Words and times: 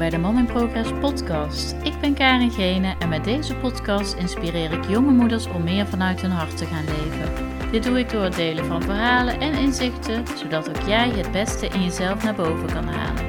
bij 0.00 0.10
de 0.10 0.18
Mom 0.18 0.38
in 0.38 0.46
Progress 0.46 0.90
podcast. 1.00 1.72
Ik 1.82 2.00
ben 2.00 2.14
Karin 2.14 2.50
Gene 2.50 2.94
en 2.98 3.08
met 3.08 3.24
deze 3.24 3.54
podcast 3.54 4.14
inspireer 4.14 4.72
ik 4.72 4.84
jonge 4.88 5.12
moeders 5.12 5.46
om 5.46 5.62
meer 5.62 5.86
vanuit 5.86 6.20
hun 6.20 6.30
hart 6.30 6.56
te 6.56 6.66
gaan 6.66 6.84
leven. 6.84 7.70
Dit 7.70 7.82
doe 7.82 7.98
ik 7.98 8.10
door 8.10 8.22
het 8.22 8.34
delen 8.34 8.64
van 8.64 8.82
verhalen 8.82 9.40
en 9.40 9.52
inzichten, 9.52 10.24
zodat 10.36 10.68
ook 10.68 10.86
jij 10.86 11.08
het 11.10 11.32
beste 11.32 11.66
in 11.66 11.82
jezelf 11.82 12.24
naar 12.24 12.34
boven 12.34 12.66
kan 12.66 12.84
halen. 12.84 13.28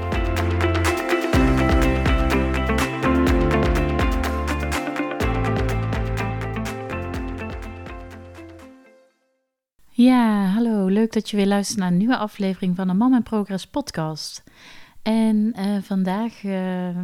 Ja, 9.90 10.46
hallo. 10.46 10.88
Leuk 10.88 11.14
dat 11.14 11.30
je 11.30 11.38
weer 11.38 11.48
luistert 11.48 11.80
naar 11.80 11.88
een 11.88 11.98
nieuwe 11.98 12.18
aflevering 12.18 12.76
van 12.76 12.88
de 12.88 12.94
Mom 12.94 13.14
in 13.14 13.24
Progress 13.24 13.68
podcast. 13.68 14.44
En 15.02 15.54
uh, 15.60 15.82
vandaag 15.82 16.44
uh, 16.44 16.98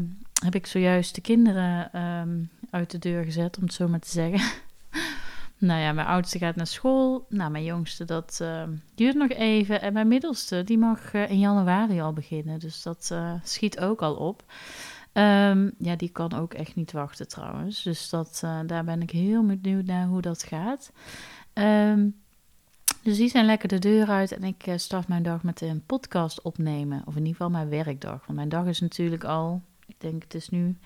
heb 0.44 0.56
ik 0.56 0.66
zojuist 0.66 1.16
de 1.16 1.22
kinderen 1.22 2.02
um, 2.02 2.50
uit 2.70 2.92
de 2.92 3.00
deur 3.00 3.24
gezet, 3.24 3.58
om 3.58 3.64
het 3.64 3.74
zo 3.74 3.88
maar 3.88 4.00
te 4.00 4.10
zeggen. 4.10 4.62
nou 5.58 5.82
ja, 5.82 5.92
mijn 5.92 6.08
oudste 6.08 6.38
gaat 6.38 6.56
naar 6.56 6.68
school. 6.68 7.26
Nou, 7.30 7.52
mijn 7.52 7.64
jongste, 7.64 8.06
dat 8.06 8.40
uh, 8.42 8.64
duurt 8.96 9.16
nog 9.16 9.30
even. 9.30 9.82
En 9.82 9.94
mijn 9.94 10.08
middelste, 10.08 10.64
die 10.64 10.78
mag 10.78 11.14
in 11.14 11.40
januari 11.40 12.02
al 12.02 12.14
beginnen. 12.14 12.60
Dus 12.60 12.84
dat 12.84 13.16
schiet 13.44 13.80
ook 13.80 14.02
al 14.02 14.16
op. 14.16 14.44
Um, 15.14 15.72
ja, 15.78 15.96
die 15.96 16.10
kan 16.10 16.34
ook 16.34 16.54
echt 16.54 16.76
niet 16.76 16.92
wachten 16.92 17.28
trouwens. 17.28 17.84
Dus 17.84 18.10
dat, 18.10 18.40
daar 18.66 18.84
ben 18.84 19.02
ik 19.02 19.10
heel 19.12 19.46
benieuwd 19.46 19.86
naar 19.86 20.08
hoe 20.08 20.22
dat 20.22 20.44
gaat. 20.44 20.92
Um, 21.54 22.16
dus 23.08 23.18
die 23.18 23.30
zijn 23.30 23.46
lekker 23.46 23.68
de 23.68 23.80
deur 23.80 24.08
uit 24.08 24.32
en 24.32 24.44
ik 24.44 24.68
eh, 24.68 24.78
start 24.78 25.08
mijn 25.08 25.24
dag 25.24 25.44
met 25.44 25.62
een 25.62 25.84
podcast 25.86 26.42
opnemen. 26.42 27.02
Of 27.06 27.14
in 27.14 27.20
ieder 27.20 27.32
geval 27.32 27.50
mijn 27.50 27.70
werkdag. 27.70 28.26
Want 28.26 28.38
mijn 28.38 28.50
dag 28.50 28.66
is 28.66 28.80
natuurlijk 28.80 29.24
al, 29.24 29.62
ik 29.86 29.96
denk 29.98 30.24
het 30.24 30.34
is 30.34 30.50
nu 30.50 30.78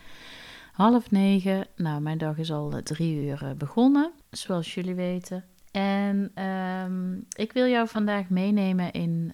half 0.71 1.11
negen. 1.11 1.67
Nou, 1.75 2.01
mijn 2.01 2.17
dag 2.17 2.37
is 2.37 2.51
al 2.51 2.71
eh, 2.71 2.81
drie 2.81 3.25
uur 3.25 3.43
eh, 3.43 3.51
begonnen, 3.51 4.11
zoals 4.31 4.73
jullie 4.73 4.95
weten. 4.95 5.45
En 5.71 6.43
um, 6.45 7.25
ik 7.35 7.51
wil 7.51 7.67
jou 7.67 7.87
vandaag 7.87 8.29
meenemen 8.29 8.91
in 8.91 9.33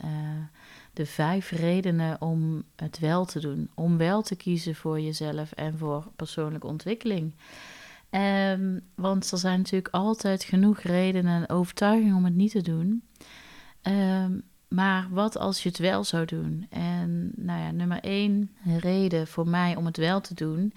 de 0.94 1.06
vijf 1.06 1.52
redenen 1.52 2.22
om 2.22 2.64
het 2.76 3.00
wel 3.00 3.26
te 3.26 3.40
doen. 3.40 3.70
Om 3.76 3.98
wel 3.98 4.22
te 4.22 4.36
kiezen 4.36 4.76
voor 4.76 5.00
jezelf 5.00 5.52
en 5.52 5.78
voor 5.78 6.08
persoonlijke 6.16 6.68
ontwikkeling. 6.68 7.34
Um, 8.12 8.82
want 8.96 9.32
er 9.32 9.38
zijn 9.38 9.58
natuurlijk 9.58 9.94
altijd 9.94 10.44
genoeg 10.44 10.80
redenen 10.80 11.42
en 11.42 11.50
overtuigingen 11.50 12.16
om 12.16 12.26
het 12.26 12.36
niet 12.36 12.52
te 12.52 12.62
doen. 12.62 13.04
Um, 13.82 14.44
maar 14.68 15.08
wat 15.10 15.38
als 15.38 15.64
je 15.64 15.70
het 15.70 15.78
wel 15.78 16.04
zou 16.04 16.26
doen? 16.26 16.68
En 16.70 17.32
nou 17.36 17.60
ja, 17.62 17.72
nummer 17.72 18.00
één 18.00 18.52
reden 18.80 19.28
voor 19.28 19.48
mij 19.48 19.76
om 19.76 19.86
het 19.86 19.98
wel 19.98 20.22
te 20.22 20.34
doen, 20.34 20.74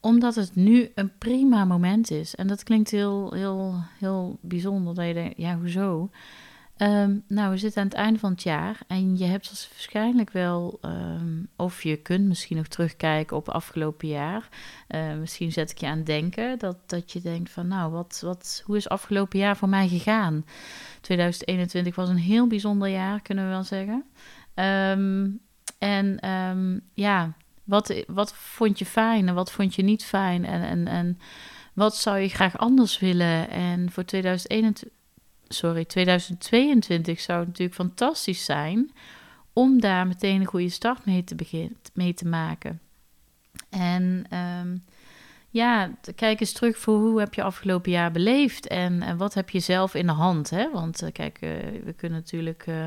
omdat 0.00 0.34
het 0.34 0.54
nu 0.54 0.90
een 0.94 1.12
prima 1.18 1.64
moment 1.64 2.10
is. 2.10 2.34
En 2.34 2.46
dat 2.46 2.62
klinkt 2.62 2.90
heel, 2.90 3.32
heel, 3.32 3.74
heel 3.98 4.38
bijzonder. 4.40 4.94
Dat 4.94 5.06
je 5.06 5.14
denkt, 5.14 5.36
ja, 5.36 5.58
hoezo? 5.58 6.10
Um, 6.78 7.24
nou, 7.28 7.50
we 7.50 7.56
zitten 7.56 7.82
aan 7.82 7.88
het 7.88 7.96
einde 7.96 8.18
van 8.18 8.30
het 8.30 8.42
jaar 8.42 8.78
en 8.86 9.18
je 9.18 9.24
hebt 9.24 9.48
dus 9.48 9.68
waarschijnlijk 9.70 10.30
wel, 10.30 10.78
um, 10.82 11.48
of 11.56 11.82
je 11.82 11.96
kunt 11.96 12.26
misschien 12.26 12.56
nog 12.56 12.66
terugkijken 12.66 13.36
op 13.36 13.48
afgelopen 13.48 14.08
jaar. 14.08 14.48
Uh, 14.88 15.14
misschien 15.14 15.52
zet 15.52 15.70
ik 15.70 15.78
je 15.78 15.86
aan 15.86 15.96
het 15.96 16.06
denken 16.06 16.58
dat, 16.58 16.76
dat 16.86 17.12
je 17.12 17.20
denkt 17.20 17.50
van, 17.50 17.68
nou, 17.68 17.92
wat, 17.92 18.20
wat, 18.24 18.62
hoe 18.64 18.76
is 18.76 18.88
afgelopen 18.88 19.38
jaar 19.38 19.56
voor 19.56 19.68
mij 19.68 19.88
gegaan? 19.88 20.44
2021 21.00 21.94
was 21.94 22.08
een 22.08 22.16
heel 22.16 22.46
bijzonder 22.46 22.88
jaar, 22.88 23.20
kunnen 23.22 23.44
we 23.44 23.50
wel 23.50 23.64
zeggen. 23.64 24.04
En 25.78 26.80
ja, 26.94 27.32
wat, 27.64 28.04
wat 28.06 28.34
vond 28.34 28.78
je 28.78 28.86
fijn 28.86 29.28
en 29.28 29.34
wat 29.34 29.52
vond 29.52 29.74
je 29.74 29.82
niet 29.82 30.04
fijn? 30.04 30.44
En, 30.44 30.62
en, 30.62 30.86
en 30.86 31.18
wat 31.72 31.96
zou 31.96 32.18
je 32.18 32.28
graag 32.28 32.58
anders 32.58 32.98
willen? 32.98 33.50
En 33.50 33.90
voor 33.90 34.04
2021 34.04 34.88
sorry, 35.48 35.84
2022 35.84 37.20
zou 37.20 37.38
het 37.38 37.48
natuurlijk 37.48 37.76
fantastisch 37.76 38.44
zijn 38.44 38.90
om 39.52 39.80
daar 39.80 40.06
meteen 40.06 40.40
een 40.40 40.46
goede 40.46 40.68
start 40.68 41.04
mee 41.04 41.24
te, 41.24 41.34
beginnen, 41.34 41.76
mee 41.94 42.14
te 42.14 42.26
maken. 42.26 42.80
En 43.70 44.26
um, 44.60 44.84
ja, 45.50 45.90
kijk 46.14 46.40
eens 46.40 46.52
terug 46.52 46.78
voor 46.78 46.98
hoe 46.98 47.20
heb 47.20 47.34
je 47.34 47.42
afgelopen 47.42 47.90
jaar 47.90 48.10
beleefd 48.10 48.66
en, 48.66 49.02
en 49.02 49.16
wat 49.16 49.34
heb 49.34 49.50
je 49.50 49.60
zelf 49.60 49.94
in 49.94 50.06
de 50.06 50.12
hand. 50.12 50.50
Hè? 50.50 50.70
Want 50.70 51.02
uh, 51.02 51.08
kijk, 51.12 51.38
uh, 51.40 51.50
we 51.84 51.92
kunnen 51.96 52.18
natuurlijk 52.18 52.66
uh, 52.66 52.86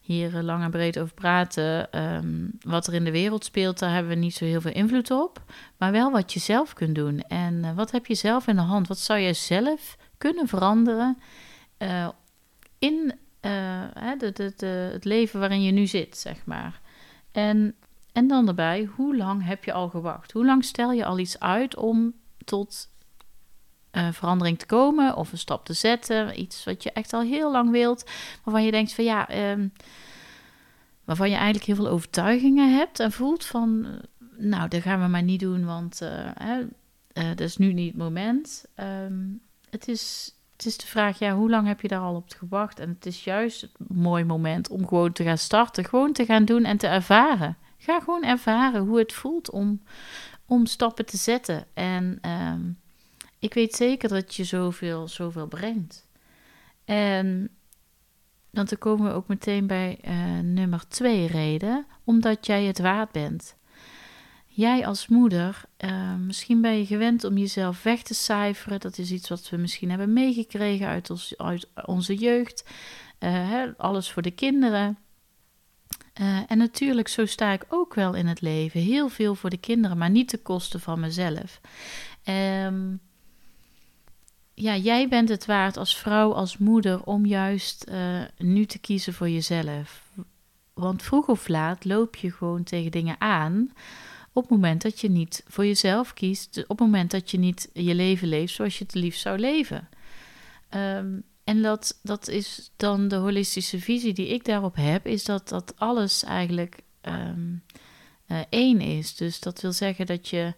hier 0.00 0.42
lang 0.42 0.62
en 0.62 0.70
breed 0.70 0.98
over 0.98 1.14
praten. 1.14 2.00
Um, 2.14 2.50
wat 2.60 2.86
er 2.86 2.94
in 2.94 3.04
de 3.04 3.10
wereld 3.10 3.44
speelt, 3.44 3.78
daar 3.78 3.92
hebben 3.92 4.12
we 4.12 4.18
niet 4.18 4.34
zo 4.34 4.44
heel 4.44 4.60
veel 4.60 4.72
invloed 4.72 5.10
op. 5.10 5.42
Maar 5.76 5.92
wel 5.92 6.10
wat 6.10 6.32
je 6.32 6.40
zelf 6.40 6.72
kunt 6.72 6.94
doen. 6.94 7.20
En 7.20 7.74
wat 7.74 7.90
heb 7.90 8.06
je 8.06 8.14
zelf 8.14 8.46
in 8.46 8.56
de 8.56 8.62
hand? 8.62 8.88
Wat 8.88 8.98
zou 8.98 9.18
je 9.18 9.32
zelf 9.32 9.96
kunnen 10.18 10.48
veranderen 10.48 11.18
uh, 11.84 12.08
in 12.78 13.14
uh, 13.40 14.18
de, 14.18 14.90
het 14.92 15.04
leven 15.04 15.40
waarin 15.40 15.62
je 15.62 15.72
nu 15.72 15.86
zit, 15.86 16.16
zeg 16.16 16.46
maar. 16.46 16.80
En, 17.32 17.74
en 18.12 18.26
dan 18.26 18.44
daarbij, 18.44 18.84
hoe 18.84 19.16
lang 19.16 19.44
heb 19.44 19.64
je 19.64 19.72
al 19.72 19.88
gewacht? 19.88 20.32
Hoe 20.32 20.44
lang 20.44 20.64
stel 20.64 20.92
je 20.92 21.04
al 21.04 21.18
iets 21.18 21.40
uit 21.40 21.76
om 21.76 22.14
tot 22.44 22.88
uh, 23.92 24.12
verandering 24.12 24.58
te 24.58 24.66
komen 24.66 25.16
of 25.16 25.32
een 25.32 25.38
stap 25.38 25.64
te 25.64 25.72
zetten? 25.72 26.40
Iets 26.40 26.64
wat 26.64 26.82
je 26.82 26.92
echt 26.92 27.12
al 27.12 27.20
heel 27.20 27.52
lang 27.52 27.70
wilt, 27.70 28.10
waarvan 28.44 28.64
je 28.64 28.70
denkt 28.70 28.94
van 28.94 29.04
ja, 29.04 29.50
um, 29.52 29.72
waarvan 31.04 31.28
je 31.30 31.36
eigenlijk 31.36 31.64
heel 31.64 31.76
veel 31.76 31.88
overtuigingen 31.88 32.76
hebt 32.76 33.00
en 33.00 33.12
voelt 33.12 33.44
van, 33.44 33.86
nou, 34.36 34.68
dat 34.68 34.82
gaan 34.82 35.02
we 35.02 35.08
maar 35.08 35.22
niet 35.22 35.40
doen, 35.40 35.64
want 35.64 35.98
dat 37.12 37.40
is 37.40 37.56
nu 37.56 37.72
niet 37.72 37.92
het 37.92 38.02
moment. 38.02 38.64
Um, 38.76 39.40
het 39.70 39.88
is 39.88 40.34
het 40.64 40.72
is 40.72 40.78
de 40.78 40.86
vraag, 40.86 41.18
ja, 41.18 41.34
hoe 41.34 41.50
lang 41.50 41.66
heb 41.66 41.80
je 41.80 41.88
daar 41.88 42.00
al 42.00 42.14
op 42.14 42.30
gewacht? 42.36 42.78
En 42.78 42.88
het 42.88 43.06
is 43.06 43.24
juist 43.24 43.60
het 43.60 43.72
mooi 43.88 44.24
moment 44.24 44.68
om 44.68 44.88
gewoon 44.88 45.12
te 45.12 45.24
gaan 45.24 45.38
starten, 45.38 45.84
gewoon 45.84 46.12
te 46.12 46.24
gaan 46.24 46.44
doen 46.44 46.64
en 46.64 46.76
te 46.76 46.86
ervaren. 46.86 47.56
Ga 47.78 48.00
gewoon 48.00 48.22
ervaren 48.22 48.86
hoe 48.86 48.98
het 48.98 49.12
voelt 49.12 49.50
om, 49.50 49.82
om 50.46 50.66
stappen 50.66 51.06
te 51.06 51.16
zetten. 51.16 51.66
En 51.74 52.18
um, 52.30 52.78
ik 53.38 53.54
weet 53.54 53.74
zeker 53.74 54.08
dat 54.08 54.34
je 54.34 54.44
zoveel, 54.44 55.08
zoveel 55.08 55.46
brengt. 55.46 56.06
En 56.84 57.50
dan 58.50 58.68
komen 58.78 59.06
we 59.06 59.14
ook 59.14 59.28
meteen 59.28 59.66
bij 59.66 59.98
uh, 60.04 60.38
nummer 60.38 60.88
twee 60.88 61.26
reden, 61.26 61.86
omdat 62.04 62.46
jij 62.46 62.64
het 62.64 62.78
waard 62.78 63.12
bent. 63.12 63.56
Jij 64.56 64.86
als 64.86 65.08
moeder, 65.08 65.62
uh, 65.84 66.14
misschien 66.14 66.60
ben 66.60 66.78
je 66.78 66.86
gewend 66.86 67.24
om 67.24 67.36
jezelf 67.36 67.82
weg 67.82 68.02
te 68.02 68.14
cijferen. 68.14 68.80
Dat 68.80 68.98
is 68.98 69.10
iets 69.10 69.28
wat 69.28 69.50
we 69.50 69.56
misschien 69.56 69.88
hebben 69.88 70.12
meegekregen 70.12 70.86
uit, 70.86 71.10
ons, 71.10 71.34
uit 71.36 71.68
onze 71.84 72.14
jeugd. 72.14 72.64
Uh, 73.20 73.30
hè, 73.30 73.76
alles 73.76 74.10
voor 74.10 74.22
de 74.22 74.30
kinderen. 74.30 74.98
Uh, 76.20 76.38
en 76.46 76.58
natuurlijk, 76.58 77.08
zo 77.08 77.26
sta 77.26 77.52
ik 77.52 77.64
ook 77.68 77.94
wel 77.94 78.14
in 78.14 78.26
het 78.26 78.40
leven. 78.40 78.80
Heel 78.80 79.08
veel 79.08 79.34
voor 79.34 79.50
de 79.50 79.56
kinderen, 79.56 79.98
maar 79.98 80.10
niet 80.10 80.28
ten 80.28 80.42
koste 80.42 80.78
van 80.78 81.00
mezelf. 81.00 81.60
Um, 82.64 83.00
ja, 84.54 84.76
jij 84.76 85.08
bent 85.08 85.28
het 85.28 85.46
waard 85.46 85.76
als 85.76 85.96
vrouw, 85.96 86.32
als 86.32 86.58
moeder, 86.58 87.04
om 87.04 87.26
juist 87.26 87.90
nu 88.36 88.66
te 88.66 88.78
kiezen 88.78 89.12
voor 89.12 89.28
jezelf. 89.28 90.10
Want 90.74 91.02
vroeg 91.02 91.28
of 91.28 91.48
laat 91.48 91.84
loop 91.84 92.16
je 92.16 92.32
gewoon 92.32 92.62
tegen 92.62 92.90
dingen 92.90 93.20
aan 93.20 93.72
op 94.34 94.42
het 94.42 94.50
moment 94.50 94.82
dat 94.82 95.00
je 95.00 95.10
niet 95.10 95.44
voor 95.46 95.66
jezelf 95.66 96.14
kiest, 96.14 96.58
op 96.62 96.78
het 96.78 96.86
moment 96.86 97.10
dat 97.10 97.30
je 97.30 97.38
niet 97.38 97.70
je 97.72 97.94
leven 97.94 98.28
leeft 98.28 98.54
zoals 98.54 98.78
je 98.78 98.84
het 98.84 98.94
liefst 98.94 99.20
zou 99.20 99.38
leven. 99.38 99.88
Um, 100.70 101.24
en 101.44 101.62
dat, 101.62 101.98
dat 102.02 102.28
is 102.28 102.70
dan 102.76 103.08
de 103.08 103.16
holistische 103.16 103.80
visie 103.80 104.12
die 104.12 104.28
ik 104.28 104.44
daarop 104.44 104.76
heb, 104.76 105.06
is 105.06 105.24
dat 105.24 105.48
dat 105.48 105.72
alles 105.76 106.24
eigenlijk 106.24 106.82
um, 107.02 107.62
uh, 108.28 108.38
één 108.48 108.80
is. 108.80 109.16
Dus 109.16 109.40
dat 109.40 109.60
wil 109.60 109.72
zeggen 109.72 110.06
dat 110.06 110.28
je 110.28 110.54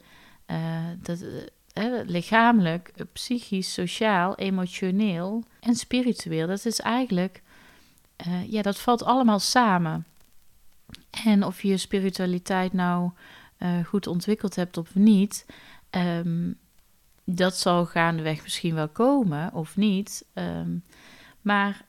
uh, 0.46 0.84
dat, 1.02 1.22
uh, 1.22 2.00
lichamelijk, 2.04 2.92
psychisch, 3.12 3.72
sociaal, 3.72 4.34
emotioneel 4.36 5.44
en 5.60 5.74
spiritueel, 5.74 6.46
dat 6.46 6.64
is 6.64 6.80
eigenlijk, 6.80 7.42
ja, 8.48 8.62
dat 8.62 8.78
valt 8.78 9.02
allemaal 9.02 9.38
samen. 9.38 10.06
En 11.24 11.44
of 11.44 11.62
je 11.62 11.76
spiritualiteit 11.76 12.72
nou 12.72 13.10
uh, 13.58 13.84
goed 13.84 14.06
ontwikkeld 14.06 14.56
hebt 14.56 14.76
of 14.76 14.94
niet, 14.94 15.46
um, 15.90 16.58
dat 17.24 17.56
zal 17.56 17.86
gaandeweg 17.86 18.42
misschien 18.42 18.74
wel 18.74 18.88
komen 18.88 19.52
of 19.54 19.76
niet. 19.76 20.24
Um, 20.34 20.84
maar 21.40 21.84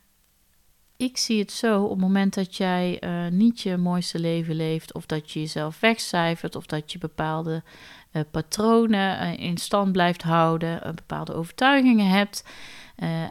ik 0.98 1.18
zie 1.18 1.40
het 1.40 1.52
zo 1.52 1.84
op 1.84 1.90
het 1.90 2.00
moment 2.00 2.34
dat 2.34 2.56
jij 2.56 3.02
uh, 3.04 3.32
niet 3.32 3.62
je 3.62 3.78
mooiste 3.78 4.20
leven 4.20 4.56
leeft, 4.56 4.94
of 4.94 5.06
dat 5.06 5.32
je 5.32 5.40
jezelf 5.40 5.80
wegcijfert, 5.80 6.56
of 6.56 6.66
dat 6.66 6.92
je 6.92 6.98
bepaalde 6.98 7.64
uh, 8.12 8.22
patronen 8.32 9.38
in 9.38 9.58
stand 9.58 9.92
blijft 9.92 10.22
houden, 10.24 10.96
bepaalde 10.96 11.34
overtuigingen 11.34 12.10
hebt. 12.10 12.44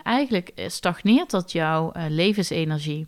Eigenlijk 0.02 0.52
stagneert 0.66 1.30
dat 1.30 1.52
jouw 1.52 1.92
levensenergie. 2.08 3.06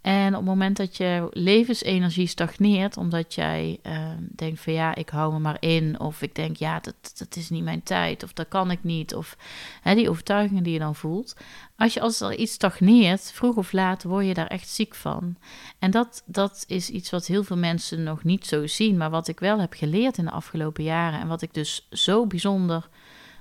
En 0.00 0.28
op 0.28 0.34
het 0.34 0.44
moment 0.44 0.76
dat 0.76 0.96
je 0.96 1.28
levensenergie 1.30 2.26
stagneert, 2.26 2.96
omdat 2.96 3.34
jij 3.34 3.78
uh, 3.86 4.08
denkt 4.36 4.60
van 4.60 4.72
ja, 4.72 4.94
ik 4.94 5.08
hou 5.08 5.32
me 5.32 5.38
maar 5.38 5.56
in, 5.60 6.00
of 6.00 6.22
ik 6.22 6.34
denk 6.34 6.56
ja, 6.56 6.80
dat, 6.80 7.14
dat 7.18 7.36
is 7.36 7.50
niet 7.50 7.64
mijn 7.64 7.82
tijd, 7.82 8.22
of 8.22 8.32
dat 8.32 8.48
kan 8.48 8.70
ik 8.70 8.84
niet, 8.84 9.14
of 9.14 9.36
hè, 9.82 9.94
die 9.94 10.10
overtuigingen 10.10 10.62
die 10.62 10.72
je 10.72 10.78
dan 10.78 10.94
voelt. 10.94 11.36
Als, 11.76 11.94
je, 11.94 12.00
als 12.00 12.20
er 12.20 12.34
iets 12.34 12.52
stagneert, 12.52 13.32
vroeg 13.32 13.56
of 13.56 13.72
laat 13.72 14.02
word 14.02 14.26
je 14.26 14.34
daar 14.34 14.46
echt 14.46 14.68
ziek 14.68 14.94
van. 14.94 15.36
En 15.78 15.90
dat, 15.90 16.22
dat 16.26 16.64
is 16.66 16.90
iets 16.90 17.10
wat 17.10 17.26
heel 17.26 17.44
veel 17.44 17.56
mensen 17.56 18.02
nog 18.02 18.24
niet 18.24 18.46
zo 18.46 18.66
zien, 18.66 18.96
maar 18.96 19.10
wat 19.10 19.28
ik 19.28 19.40
wel 19.40 19.60
heb 19.60 19.72
geleerd 19.72 20.18
in 20.18 20.24
de 20.24 20.30
afgelopen 20.30 20.84
jaren 20.84 21.20
en 21.20 21.28
wat 21.28 21.42
ik 21.42 21.54
dus 21.54 21.86
zo 21.90 22.26
bijzonder 22.26 22.88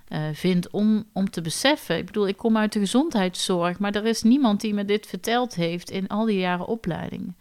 uh, 0.10 0.20
vind 0.34 0.70
om, 0.70 1.06
om 1.14 1.30
te 1.30 1.42
beseffen. 1.42 1.98
Ik 1.98 2.06
bedoel, 2.06 2.28
ik 2.28 2.38
kom 2.38 2.58
uit 2.58 2.74
de 2.74 2.80
gezondheidszorg, 2.80 3.80
maar 3.80 3.96
er 3.96 4.06
is 4.06 4.24
niemand 4.24 4.62
die 4.62 4.74
me 4.74 4.86
dit 4.86 5.08
verteld 5.08 5.56
heeft 5.56 5.90
in 5.90 6.08
al 6.08 6.26
die 6.26 6.40
jaren 6.40 6.68
opleiding. 6.68 7.36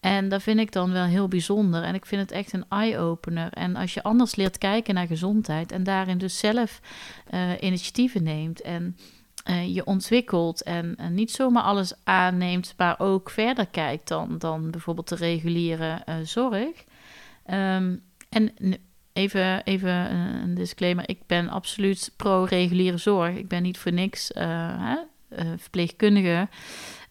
En 0.00 0.28
dat 0.28 0.42
vind 0.42 0.58
ik 0.58 0.72
dan 0.72 0.92
wel 0.92 1.04
heel 1.04 1.28
bijzonder. 1.28 1.82
En 1.82 1.94
ik 1.94 2.06
vind 2.06 2.20
het 2.20 2.30
echt 2.30 2.52
een 2.52 2.64
eye-opener. 2.68 3.52
En 3.52 3.76
als 3.76 3.94
je 3.94 4.02
anders 4.02 4.34
leert 4.34 4.58
kijken 4.58 4.94
naar 4.94 5.06
gezondheid 5.06 5.72
en 5.72 5.82
daarin 5.82 6.18
dus 6.18 6.38
zelf 6.38 6.80
uh, 7.34 7.50
initiatieven 7.60 8.22
neemt 8.22 8.60
en 8.60 8.96
uh, 9.50 9.74
je 9.74 9.84
ontwikkelt 9.84 10.62
en, 10.62 10.96
en, 10.96 11.14
niet 11.14 11.30
zomaar 11.30 11.62
alles 11.62 11.92
aanneemt, 12.04 12.74
maar 12.76 13.00
ook 13.00 13.30
verder 13.30 13.66
kijkt 13.66 14.08
dan, 14.08 14.38
dan 14.38 14.70
bijvoorbeeld 14.70 15.08
de 15.08 15.16
reguliere 15.16 16.04
zorg. 16.22 16.84
Um, 17.50 18.02
en 18.28 18.54
even, 19.14 19.64
even 19.64 20.14
een 20.14 20.54
disclaimer. 20.54 21.08
Ik 21.08 21.26
ben 21.26 21.48
absoluut 21.48 22.12
pro-reguliere 22.16 22.96
zorg. 22.96 23.36
Ik 23.36 23.48
ben 23.48 23.62
niet 23.62 23.78
voor 23.78 23.92
niks 23.92 24.30
uh, 24.36 24.92
verpleegkundige. 25.56 26.48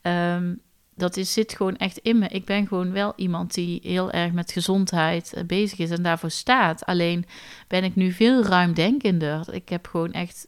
Um, 0.01 0.61
dat 0.95 1.17
is, 1.17 1.33
zit 1.33 1.53
gewoon 1.55 1.77
echt 1.77 1.97
in 1.97 2.19
me. 2.19 2.27
Ik 2.27 2.45
ben 2.45 2.67
gewoon 2.67 2.91
wel 2.91 3.13
iemand 3.15 3.53
die 3.53 3.79
heel 3.83 4.11
erg 4.11 4.31
met 4.31 4.51
gezondheid 4.51 5.33
uh, 5.37 5.43
bezig 5.43 5.79
is 5.79 5.89
en 5.89 6.03
daarvoor 6.03 6.31
staat. 6.31 6.85
Alleen 6.85 7.25
ben 7.67 7.83
ik 7.83 7.95
nu 7.95 8.11
veel 8.11 8.43
ruimdenkender. 8.43 9.53
Ik 9.53 9.69
heb 9.69 9.87
gewoon 9.87 10.11
echt, 10.11 10.47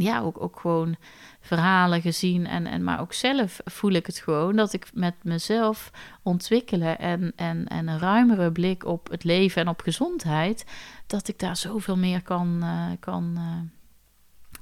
ja, 0.00 0.20
ook, 0.20 0.40
ook 0.40 0.60
gewoon 0.60 0.96
verhalen 1.40 2.00
gezien. 2.00 2.46
En, 2.46 2.66
en, 2.66 2.84
maar 2.84 3.00
ook 3.00 3.12
zelf 3.12 3.60
voel 3.64 3.90
ik 3.90 4.06
het 4.06 4.18
gewoon 4.18 4.56
dat 4.56 4.72
ik 4.72 4.90
met 4.94 5.14
mezelf 5.22 5.90
ontwikkelen 6.22 6.98
en, 6.98 7.32
en, 7.36 7.66
en 7.66 7.88
een 7.88 7.98
ruimere 7.98 8.52
blik 8.52 8.84
op 8.84 9.10
het 9.10 9.24
leven 9.24 9.62
en 9.62 9.68
op 9.68 9.80
gezondheid, 9.80 10.64
dat 11.06 11.28
ik 11.28 11.38
daar 11.38 11.56
zoveel 11.56 11.96
meer 11.96 12.22
kan, 12.22 12.58
uh, 12.62 12.86
kan, 13.00 13.34
uh, 13.36 13.60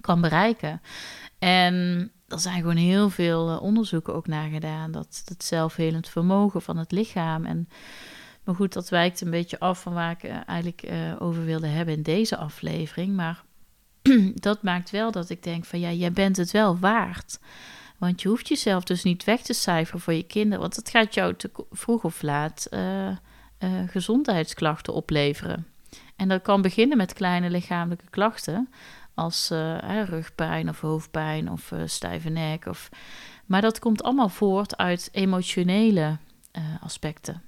kan 0.01 0.21
bereiken. 0.21 0.83
En 1.39 1.75
er 2.29 2.41
zijn 2.41 2.61
gewoon 2.61 2.77
heel 2.77 3.11
veel 3.11 3.51
uh, 3.51 3.63
onderzoeken 3.63 4.15
ook 4.15 4.27
naar 4.27 4.49
gedaan. 4.49 4.91
Dat 4.91 5.23
het 5.25 5.45
zelfhelend 5.45 6.09
vermogen 6.09 6.63
van 6.63 6.77
het 6.77 6.93
lichaam. 6.93 7.45
En, 7.45 7.69
maar 8.45 8.55
goed, 8.55 8.73
dat 8.73 8.89
wijkt 8.89 9.21
een 9.21 9.31
beetje 9.31 9.61
af 9.61 9.83
van 9.83 9.93
waar 9.93 10.11
ik 10.11 10.25
eigenlijk 10.47 10.89
over 11.19 11.45
wilde 11.45 11.67
hebben 11.67 11.95
in 11.95 12.03
deze 12.03 12.37
aflevering. 12.37 13.17
Maar 13.17 13.45
dat 14.35 14.63
maakt 14.63 14.91
wel 14.91 15.11
dat 15.11 15.31
ik 15.31 15.43
denk 15.43 15.65
van 15.65 15.81
ja, 15.81 15.93
jij 15.93 16.13
bent 16.13 16.37
het 16.37 16.51
wel 16.51 16.79
waard. 16.79 17.39
Want 17.99 18.23
je 18.23 18.29
hoeft 18.29 18.49
jezelf 18.49 18.85
dus 18.85 19.03
niet 19.03 19.25
weg 19.25 19.43
te 19.43 19.53
cijferen 19.53 20.01
voor 20.01 20.13
je 20.13 20.23
kinderen. 20.23 20.61
Want 20.61 20.77
het 20.77 20.91
gaat 20.91 21.15
jou 21.15 21.35
te 21.35 21.51
vroeg 21.71 22.05
of 22.05 22.23
laat 22.23 22.67
uh, 22.71 23.09
uh, 23.09 23.17
gezondheidsklachten 23.87 24.95
opleveren. 24.95 25.67
En 26.17 26.29
dat 26.29 26.43
kan 26.43 26.63
beginnen 26.63 26.97
met 26.97 27.13
kleine 27.13 27.51
lichamelijke 27.51 28.11
klachten. 28.11 28.69
Als 29.15 29.51
uh, 29.51 30.05
rugpijn 30.05 30.69
of 30.69 30.81
hoofdpijn 30.81 31.51
of 31.51 31.73
stijve 31.85 32.29
nek. 32.29 32.67
Of... 32.67 32.89
Maar 33.47 33.61
dat 33.61 33.79
komt 33.79 34.03
allemaal 34.03 34.29
voort 34.29 34.77
uit 34.77 35.09
emotionele 35.13 36.17
aspecten. 36.81 37.43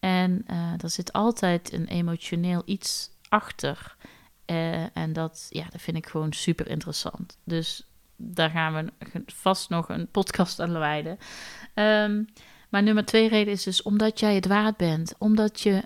En 0.00 0.44
er 0.82 0.90
zit 0.90 1.12
altijd 1.12 1.72
een 1.72 1.86
emotioneel 1.86 2.62
iets 2.64 3.10
achter. 3.28 3.96
Uh, 4.50 4.96
en 4.96 5.12
dat, 5.12 5.46
ja, 5.48 5.66
dat 5.70 5.80
vind 5.80 5.96
ik 5.96 6.06
gewoon 6.06 6.32
super 6.32 6.68
interessant. 6.68 7.38
Dus 7.44 7.86
daar 8.16 8.50
gaan 8.50 8.74
we 8.74 9.22
vast 9.26 9.68
nog 9.68 9.88
een 9.88 10.08
podcast 10.10 10.60
aan 10.60 10.72
wijden. 10.72 11.18
Um, 11.74 12.28
maar 12.68 12.82
nummer 12.82 13.04
twee 13.04 13.28
reden 13.28 13.52
is 13.52 13.62
dus 13.62 13.82
omdat 13.82 14.20
jij 14.20 14.34
het 14.34 14.46
waard 14.46 14.76
bent. 14.76 15.14
Omdat 15.18 15.60
je 15.60 15.70
uh, 15.70 15.82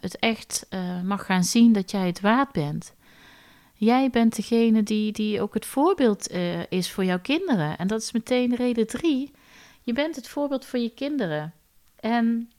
het 0.00 0.18
echt 0.18 0.66
uh, 0.70 1.02
mag 1.02 1.26
gaan 1.26 1.44
zien 1.44 1.72
dat 1.72 1.90
jij 1.90 2.06
het 2.06 2.20
waard 2.20 2.52
bent. 2.52 2.94
Jij 3.74 4.10
bent 4.10 4.36
degene 4.36 4.82
die, 4.82 5.12
die 5.12 5.40
ook 5.40 5.54
het 5.54 5.66
voorbeeld 5.66 6.30
is 6.68 6.90
voor 6.90 7.04
jouw 7.04 7.20
kinderen. 7.20 7.78
En 7.78 7.86
dat 7.86 8.02
is 8.02 8.12
meteen 8.12 8.54
reden 8.54 8.86
drie. 8.86 9.32
Je 9.82 9.92
bent 9.92 10.16
het 10.16 10.28
voorbeeld 10.28 10.64
voor 10.64 10.78
je 10.78 10.94
kinderen. 10.94 11.52
En 12.00 12.50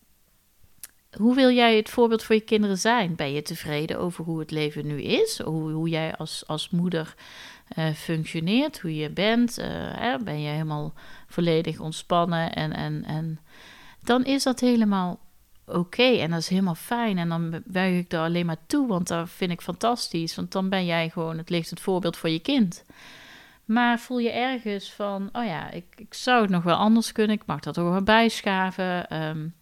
hoe 1.17 1.35
wil 1.35 1.49
jij 1.49 1.75
het 1.75 1.89
voorbeeld 1.89 2.23
voor 2.23 2.35
je 2.35 2.41
kinderen 2.41 2.77
zijn? 2.77 3.15
Ben 3.15 3.31
je 3.31 3.41
tevreden 3.41 3.99
over 3.99 4.23
hoe 4.23 4.39
het 4.39 4.51
leven 4.51 4.87
nu 4.87 5.01
is? 5.01 5.39
Hoe, 5.39 5.71
hoe 5.71 5.89
jij 5.89 6.15
als, 6.15 6.43
als 6.47 6.69
moeder 6.69 7.15
uh, 7.77 7.93
functioneert, 7.93 8.79
hoe 8.79 8.95
je 8.95 9.09
bent? 9.09 9.59
Uh, 9.59 9.65
hè? 9.75 10.17
Ben 10.17 10.41
je 10.41 10.49
helemaal 10.49 10.93
volledig 11.27 11.79
ontspannen? 11.79 12.53
En, 12.53 12.73
en, 12.73 13.03
en 13.05 13.39
dan 14.03 14.25
is 14.25 14.43
dat 14.43 14.59
helemaal 14.59 15.19
oké 15.65 16.03
en 16.03 16.29
dat 16.29 16.39
is 16.39 16.47
helemaal 16.47 16.75
fijn. 16.75 17.17
En 17.17 17.29
dan 17.29 17.61
buig 17.65 17.99
ik 17.99 18.11
er 18.11 18.19
alleen 18.19 18.45
maar 18.45 18.65
toe, 18.67 18.87
want 18.87 19.07
dat 19.07 19.29
vind 19.29 19.51
ik 19.51 19.61
fantastisch. 19.61 20.35
Want 20.35 20.51
dan 20.51 20.69
ben 20.69 20.85
jij 20.85 21.09
gewoon 21.09 21.37
het 21.37 21.49
lichtend 21.49 21.79
voorbeeld 21.79 22.17
voor 22.17 22.29
je 22.29 22.39
kind. 22.39 22.85
Maar 23.65 23.99
voel 23.99 24.19
je 24.19 24.31
ergens 24.31 24.91
van, 24.91 25.29
oh 25.33 25.45
ja, 25.45 25.71
ik, 25.71 25.85
ik 25.95 26.13
zou 26.13 26.41
het 26.41 26.49
nog 26.49 26.63
wel 26.63 26.75
anders 26.75 27.11
kunnen. 27.11 27.35
Ik 27.35 27.45
mag 27.45 27.59
dat 27.59 27.77
er 27.77 27.91
wel 27.91 28.01
bijschaven. 28.01 29.21
Um, 29.23 29.53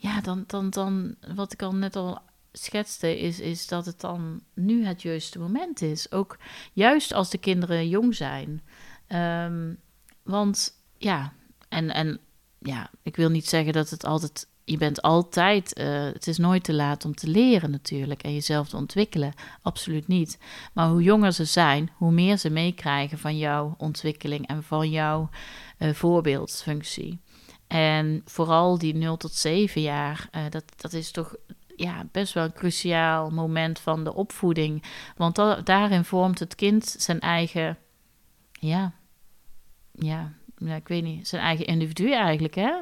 ja, 0.00 0.20
dan, 0.20 0.44
dan, 0.46 0.70
dan, 0.70 1.14
wat 1.34 1.52
ik 1.52 1.62
al 1.62 1.74
net 1.74 1.96
al 1.96 2.18
schetste, 2.52 3.18
is, 3.18 3.40
is 3.40 3.66
dat 3.66 3.86
het 3.86 4.00
dan 4.00 4.42
nu 4.54 4.84
het 4.84 5.02
juiste 5.02 5.38
moment 5.38 5.82
is. 5.82 6.12
Ook 6.12 6.38
juist 6.72 7.12
als 7.12 7.30
de 7.30 7.38
kinderen 7.38 7.88
jong 7.88 8.14
zijn. 8.14 8.62
Um, 9.44 9.78
want 10.22 10.72
ja, 10.98 11.32
en, 11.68 11.90
en 11.90 12.20
ja, 12.58 12.90
ik 13.02 13.16
wil 13.16 13.28
niet 13.28 13.48
zeggen 13.48 13.72
dat 13.72 13.90
het 13.90 14.04
altijd. 14.04 14.48
Je 14.64 14.76
bent 14.76 15.02
altijd. 15.02 15.78
Uh, 15.78 16.04
het 16.04 16.26
is 16.26 16.38
nooit 16.38 16.64
te 16.64 16.74
laat 16.74 17.04
om 17.04 17.14
te 17.14 17.28
leren, 17.28 17.70
natuurlijk. 17.70 18.22
En 18.22 18.34
jezelf 18.34 18.68
te 18.68 18.76
ontwikkelen. 18.76 19.32
Absoluut 19.62 20.08
niet. 20.08 20.38
Maar 20.72 20.88
hoe 20.88 21.02
jonger 21.02 21.32
ze 21.32 21.44
zijn, 21.44 21.90
hoe 21.94 22.12
meer 22.12 22.36
ze 22.36 22.50
meekrijgen 22.50 23.18
van 23.18 23.38
jouw 23.38 23.74
ontwikkeling 23.78 24.46
en 24.46 24.62
van 24.62 24.90
jouw 24.90 25.30
uh, 25.78 25.92
voorbeeldfunctie. 25.92 27.20
En 27.70 28.22
vooral 28.24 28.78
die 28.78 28.94
0 28.94 29.16
tot 29.16 29.34
7 29.34 29.80
jaar, 29.80 30.28
uh, 30.32 30.42
dat, 30.48 30.64
dat 30.76 30.92
is 30.92 31.10
toch 31.10 31.36
ja, 31.76 32.04
best 32.12 32.32
wel 32.32 32.44
een 32.44 32.52
cruciaal 32.52 33.30
moment 33.30 33.78
van 33.78 34.04
de 34.04 34.14
opvoeding. 34.14 34.82
Want 35.16 35.34
da 35.34 35.60
daarin 35.60 36.04
vormt 36.04 36.38
het 36.38 36.54
kind 36.54 36.94
zijn 36.98 37.20
eigen, 37.20 37.78
ja, 38.52 38.92
ja, 39.92 40.32
ik 40.56 40.88
weet 40.88 41.02
niet, 41.02 41.28
zijn 41.28 41.42
eigen 41.42 41.66
individu 41.66 42.12
eigenlijk. 42.12 42.54
Hè? 42.54 42.72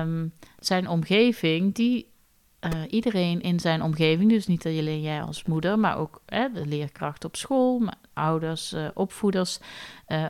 Um, 0.00 0.32
zijn 0.58 0.88
omgeving, 0.88 1.74
die 1.74 2.12
uh, 2.60 2.82
iedereen 2.88 3.40
in 3.40 3.60
zijn 3.60 3.82
omgeving, 3.82 4.30
dus 4.30 4.46
niet 4.46 4.66
alleen 4.66 5.00
jij 5.00 5.22
als 5.22 5.44
moeder, 5.44 5.78
maar 5.78 5.98
ook 5.98 6.22
hè, 6.26 6.52
de 6.52 6.66
leerkracht 6.66 7.24
op 7.24 7.36
school, 7.36 7.82
ouders, 8.12 8.72
uh, 8.72 8.88
opvoeders, 8.94 9.58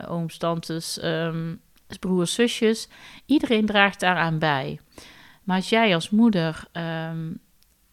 ooms, 0.07 0.37
tantes, 0.37 1.03
um, 1.03 1.61
broers, 1.97 2.33
zusjes. 2.33 2.87
Iedereen 3.25 3.65
draagt 3.65 3.99
daaraan 3.99 4.39
bij. 4.39 4.79
Maar 5.43 5.55
als 5.55 5.69
jij 5.69 5.93
als 5.93 6.09
moeder 6.09 6.67
um, 6.73 7.39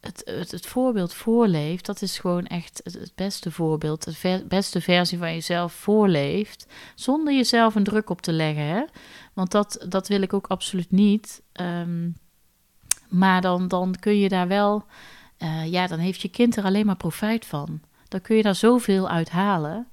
het, 0.00 0.50
het, 0.50 0.66
voorbeeld 0.66 1.14
voorleeft, 1.14 1.86
dat 1.86 2.02
is 2.02 2.18
gewoon 2.18 2.46
echt 2.46 2.80
het, 2.84 3.12
beste 3.14 3.50
voorbeeld, 3.50 4.04
de 4.22 4.44
beste 4.48 4.80
versie 4.80 5.18
van 5.18 5.32
jezelf 5.32 5.72
voorleeft, 5.72 6.66
zonder 6.94 7.34
jezelf 7.34 7.74
een 7.74 7.84
druk 7.84 8.10
op 8.10 8.20
te 8.20 8.32
leggen. 8.32 8.64
Hè? 8.64 8.84
Want 9.32 9.50
dat, 9.50 9.84
dat 9.88 10.08
wil 10.08 10.22
ik 10.22 10.32
ook 10.32 10.46
absoluut 10.46 10.90
niet. 10.90 11.42
Um, 11.60 12.16
maar 13.08 13.40
dan, 13.40 13.68
dan 13.68 13.94
kun 14.00 14.18
je 14.18 14.28
daar 14.28 14.48
wel, 14.48 14.84
uh, 15.38 15.66
ja, 15.66 15.86
dan 15.86 15.98
heeft 15.98 16.20
je 16.20 16.28
kind 16.28 16.56
er 16.56 16.64
alleen 16.64 16.86
maar 16.86 16.96
profijt 16.96 17.46
van. 17.46 17.80
Dan 18.08 18.20
kun 18.20 18.36
je 18.36 18.42
daar 18.42 18.54
zoveel 18.54 19.08
uit 19.08 19.30
halen. 19.30 19.88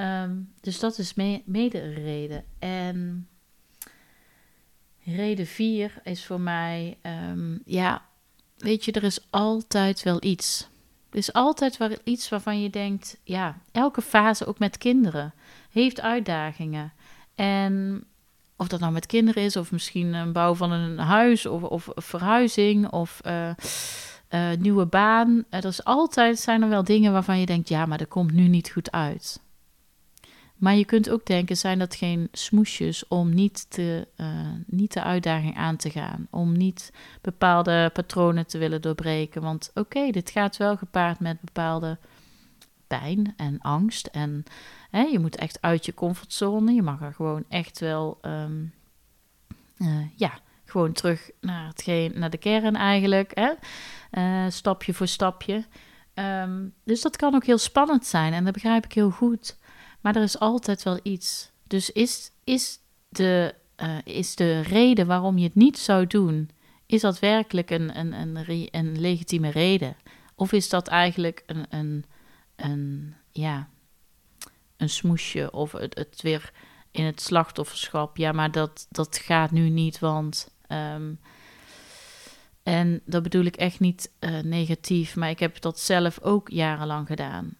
Um, 0.00 0.52
dus 0.60 0.78
dat 0.78 0.98
is 0.98 1.14
me 1.14 1.42
mede 1.44 1.82
een 1.82 1.94
reden. 1.94 2.44
En 2.58 3.28
reden 5.04 5.46
vier 5.46 6.00
is 6.04 6.24
voor 6.24 6.40
mij, 6.40 6.98
um, 7.30 7.62
ja, 7.64 8.02
weet 8.56 8.84
je, 8.84 8.92
er 8.92 9.02
is 9.02 9.26
altijd 9.30 10.02
wel 10.02 10.24
iets. 10.24 10.68
Er 11.10 11.18
is 11.18 11.32
altijd 11.32 11.76
wel 11.76 11.90
iets 12.04 12.28
waarvan 12.28 12.62
je 12.62 12.70
denkt, 12.70 13.18
ja, 13.24 13.58
elke 13.72 14.02
fase, 14.02 14.46
ook 14.46 14.58
met 14.58 14.78
kinderen, 14.78 15.34
heeft 15.70 16.00
uitdagingen. 16.00 16.92
En 17.34 18.04
of 18.56 18.68
dat 18.68 18.80
nou 18.80 18.92
met 18.92 19.06
kinderen 19.06 19.42
is, 19.42 19.56
of 19.56 19.72
misschien 19.72 20.14
een 20.14 20.32
bouw 20.32 20.54
van 20.54 20.72
een 20.72 20.98
huis, 20.98 21.46
of, 21.46 21.62
of 21.62 21.88
verhuizing, 21.94 22.90
of 22.90 23.20
uh, 23.26 23.50
uh, 24.30 24.50
nieuwe 24.58 24.86
baan. 24.86 25.44
Er 25.50 25.64
is 25.64 25.84
altijd 25.84 26.38
zijn 26.38 26.62
er 26.62 26.68
wel 26.68 26.84
dingen 26.84 27.12
waarvan 27.12 27.38
je 27.38 27.46
denkt, 27.46 27.68
ja, 27.68 27.86
maar 27.86 27.98
dat 27.98 28.08
komt 28.08 28.32
nu 28.32 28.48
niet 28.48 28.70
goed 28.70 28.90
uit. 28.90 29.40
Maar 30.60 30.74
je 30.74 30.84
kunt 30.84 31.10
ook 31.10 31.26
denken, 31.26 31.56
zijn 31.56 31.78
dat 31.78 31.94
geen 31.94 32.28
smoesjes 32.32 33.08
om 33.08 33.34
niet, 33.34 33.70
te, 33.70 34.08
uh, 34.16 34.26
niet 34.66 34.92
de 34.92 35.02
uitdaging 35.02 35.56
aan 35.56 35.76
te 35.76 35.90
gaan? 35.90 36.26
Om 36.30 36.56
niet 36.56 36.92
bepaalde 37.20 37.90
patronen 37.92 38.46
te 38.46 38.58
willen 38.58 38.82
doorbreken? 38.82 39.42
Want 39.42 39.70
oké, 39.74 40.10
dit 40.10 40.30
gaat 40.30 40.56
wel 40.56 40.76
gepaard 40.76 41.20
met 41.20 41.40
bepaalde 41.40 41.98
pijn 42.86 43.34
en 43.36 43.58
angst. 43.60 44.06
En 44.06 44.44
hè, 44.90 45.00
je 45.00 45.18
moet 45.18 45.36
echt 45.36 45.58
uit 45.60 45.86
je 45.86 45.94
comfortzone. 45.94 46.72
Je 46.72 46.82
mag 46.82 47.02
er 47.02 47.14
gewoon 47.14 47.44
echt 47.48 47.78
wel, 47.78 48.18
um, 48.22 48.72
uh, 49.78 50.06
ja, 50.16 50.38
gewoon 50.64 50.92
terug 50.92 51.30
naar, 51.40 51.66
hetgeen, 51.66 52.12
naar 52.14 52.30
de 52.30 52.38
kern 52.38 52.76
eigenlijk. 52.76 53.32
Hè? 53.34 53.52
Uh, 54.12 54.50
stapje 54.50 54.94
voor 54.94 55.08
stapje. 55.08 55.64
Um, 56.14 56.74
dus 56.84 57.00
dat 57.00 57.16
kan 57.16 57.34
ook 57.34 57.44
heel 57.44 57.58
spannend 57.58 58.06
zijn 58.06 58.32
en 58.32 58.44
dat 58.44 58.52
begrijp 58.52 58.84
ik 58.84 58.92
heel 58.92 59.10
goed. 59.10 59.58
Maar 60.00 60.16
er 60.16 60.22
is 60.22 60.38
altijd 60.38 60.82
wel 60.82 61.00
iets. 61.02 61.50
Dus 61.66 61.90
is, 61.90 62.30
is, 62.44 62.78
de, 63.08 63.54
uh, 63.82 63.98
is 64.04 64.34
de 64.34 64.60
reden 64.60 65.06
waarom 65.06 65.38
je 65.38 65.44
het 65.44 65.54
niet 65.54 65.78
zou 65.78 66.06
doen, 66.06 66.50
is 66.86 67.00
dat 67.00 67.18
werkelijk 67.18 67.70
een, 67.70 67.98
een, 67.98 68.46
een, 68.70 69.00
legitieme 69.00 69.50
reden? 69.50 69.96
Of 70.34 70.52
is 70.52 70.68
dat 70.68 70.88
eigenlijk 70.88 71.42
een, 71.46 71.66
een, 71.70 72.04
een, 72.56 73.14
ja, 73.30 73.68
een 74.76 74.88
smoesje 74.88 75.50
of 75.52 75.72
het, 75.72 75.94
het 75.94 76.22
weer 76.22 76.52
in 76.90 77.04
het 77.04 77.20
slachtofferschap? 77.20 78.16
Ja, 78.16 78.32
maar 78.32 78.50
dat, 78.50 78.86
dat 78.90 79.18
gaat 79.18 79.50
nu 79.50 79.68
niet, 79.68 79.98
want. 79.98 80.50
Um, 80.68 81.20
en 82.62 83.00
dat 83.04 83.22
bedoel 83.22 83.44
ik 83.44 83.56
echt 83.56 83.80
niet 83.80 84.12
uh, 84.20 84.40
negatief, 84.40 85.16
maar 85.16 85.30
ik 85.30 85.38
heb 85.38 85.60
dat 85.60 85.78
zelf 85.78 86.20
ook 86.20 86.48
jarenlang 86.48 87.06
gedaan. 87.06 87.56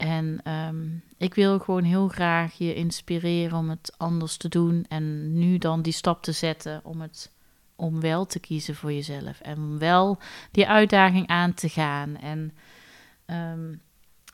En 0.00 0.52
um, 0.52 1.02
ik 1.16 1.34
wil 1.34 1.58
gewoon 1.58 1.84
heel 1.84 2.08
graag 2.08 2.54
je 2.58 2.74
inspireren 2.74 3.58
om 3.58 3.70
het 3.70 3.94
anders 3.96 4.36
te 4.36 4.48
doen. 4.48 4.84
En 4.88 5.32
nu 5.38 5.58
dan 5.58 5.82
die 5.82 5.92
stap 5.92 6.22
te 6.22 6.32
zetten 6.32 6.80
om 6.84 7.00
het 7.00 7.30
om 7.76 8.00
wel 8.00 8.26
te 8.26 8.40
kiezen 8.40 8.74
voor 8.74 8.92
jezelf. 8.92 9.40
En 9.40 9.56
om 9.56 9.78
wel 9.78 10.18
die 10.50 10.68
uitdaging 10.68 11.26
aan 11.26 11.54
te 11.54 11.68
gaan. 11.68 12.16
En 12.16 12.52
um, 13.26 13.80